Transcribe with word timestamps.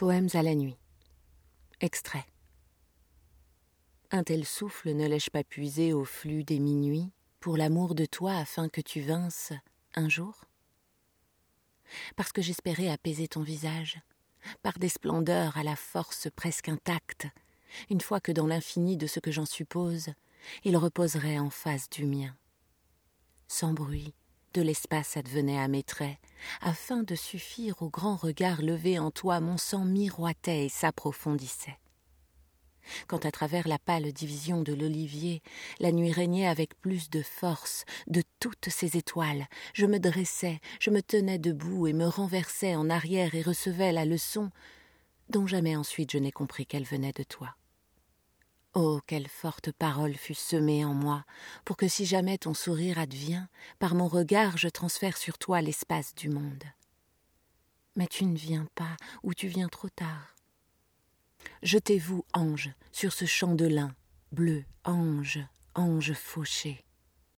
Poèmes 0.00 0.30
à 0.32 0.40
la 0.42 0.54
nuit. 0.54 0.78
Extrait. 1.82 2.24
Un 4.10 4.24
tel 4.24 4.46
souffle 4.46 4.94
ne 4.94 5.06
l'ai-je 5.06 5.28
pas 5.28 5.44
puisé 5.44 5.92
au 5.92 6.06
flux 6.06 6.42
des 6.42 6.58
minuits 6.58 7.12
pour 7.38 7.58
l'amour 7.58 7.94
de 7.94 8.06
toi 8.06 8.32
afin 8.32 8.70
que 8.70 8.80
tu 8.80 9.02
vinsses 9.02 9.52
un 9.94 10.08
jour? 10.08 10.46
Parce 12.16 12.32
que 12.32 12.40
j'espérais 12.40 12.88
apaiser 12.88 13.28
ton 13.28 13.42
visage, 13.42 14.00
par 14.62 14.78
des 14.78 14.88
splendeurs 14.88 15.58
à 15.58 15.64
la 15.64 15.76
force 15.76 16.28
presque 16.34 16.70
intacte, 16.70 17.26
une 17.90 18.00
fois 18.00 18.20
que 18.20 18.32
dans 18.32 18.46
l'infini 18.46 18.96
de 18.96 19.06
ce 19.06 19.20
que 19.20 19.30
j'en 19.30 19.44
suppose, 19.44 20.14
il 20.64 20.78
reposerait 20.78 21.38
en 21.38 21.50
face 21.50 21.90
du 21.90 22.06
mien. 22.06 22.34
Sans 23.48 23.74
bruit, 23.74 24.14
de 24.54 24.62
l'espace 24.62 25.16
advenait 25.16 25.58
à 25.58 25.68
mes 25.68 25.82
traits, 25.82 26.18
afin 26.60 27.02
de 27.02 27.14
suffire 27.14 27.82
au 27.82 27.88
grand 27.88 28.16
regard 28.16 28.62
levé 28.62 28.98
en 28.98 29.10
toi, 29.10 29.40
mon 29.40 29.56
sang 29.56 29.84
miroitait 29.84 30.66
et 30.66 30.68
s'approfondissait. 30.68 31.78
Quand 33.06 33.24
à 33.24 33.30
travers 33.30 33.68
la 33.68 33.78
pâle 33.78 34.12
division 34.12 34.62
de 34.62 34.72
l'olivier, 34.72 35.42
la 35.78 35.92
nuit 35.92 36.12
régnait 36.12 36.48
avec 36.48 36.78
plus 36.80 37.10
de 37.10 37.22
force, 37.22 37.84
de 38.06 38.22
toutes 38.40 38.68
ses 38.68 38.96
étoiles, 38.96 39.46
je 39.74 39.86
me 39.86 39.98
dressais, 39.98 40.60
je 40.80 40.90
me 40.90 41.02
tenais 41.02 41.38
debout 41.38 41.86
et 41.86 41.92
me 41.92 42.06
renversais 42.06 42.74
en 42.74 42.90
arrière 42.90 43.34
et 43.34 43.42
recevais 43.42 43.92
la 43.92 44.04
leçon 44.04 44.50
dont 45.28 45.46
jamais 45.46 45.76
ensuite 45.76 46.10
je 46.10 46.18
n'ai 46.18 46.32
compris 46.32 46.66
qu'elle 46.66 46.84
venait 46.84 47.12
de 47.12 47.22
toi. 47.22 47.54
Oh, 48.74 49.00
quelle 49.04 49.26
forte 49.26 49.72
parole 49.72 50.14
fut 50.14 50.34
semée 50.34 50.84
en 50.84 50.94
moi, 50.94 51.24
pour 51.64 51.76
que 51.76 51.88
si 51.88 52.06
jamais 52.06 52.38
ton 52.38 52.54
sourire 52.54 53.00
advient, 53.00 53.46
par 53.80 53.96
mon 53.96 54.06
regard 54.06 54.58
je 54.58 54.68
transfère 54.68 55.16
sur 55.16 55.38
toi 55.38 55.60
l'espace 55.60 56.14
du 56.14 56.28
monde. 56.28 56.62
Mais 57.96 58.06
tu 58.06 58.24
ne 58.24 58.36
viens 58.36 58.68
pas, 58.76 58.96
ou 59.24 59.34
tu 59.34 59.48
viens 59.48 59.68
trop 59.68 59.88
tard. 59.88 60.36
Jetez-vous, 61.64 62.24
ange, 62.32 62.70
sur 62.92 63.12
ce 63.12 63.24
champ 63.24 63.56
de 63.56 63.66
lin, 63.66 63.92
bleu, 64.30 64.64
ange, 64.84 65.40
ange 65.74 66.12
fauché. 66.12 66.84